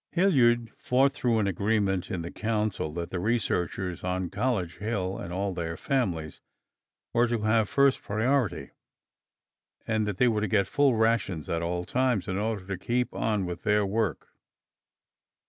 Hilliard 0.13 0.71
fought 0.79 1.11
through 1.11 1.37
an 1.37 1.45
agreement 1.45 2.09
in 2.09 2.23
the 2.23 2.31
Council 2.31 2.91
that 2.93 3.11
the 3.11 3.19
researchers 3.19 4.03
on 4.03 4.31
College 4.31 4.77
Hill, 4.77 5.19
and 5.19 5.31
all 5.31 5.53
their 5.53 5.77
families, 5.77 6.41
were 7.13 7.27
to 7.27 7.43
have 7.43 7.69
first 7.69 8.01
priority, 8.01 8.71
and 9.85 10.07
that 10.07 10.17
they 10.17 10.27
were 10.27 10.41
to 10.41 10.47
get 10.47 10.65
full 10.65 10.95
rations 10.95 11.47
at 11.49 11.61
all 11.61 11.85
times 11.85 12.27
in 12.27 12.39
order 12.39 12.65
to 12.65 12.83
keep 12.83 13.13
on 13.13 13.45
with 13.45 13.61
their 13.61 13.85
work. 13.85 14.29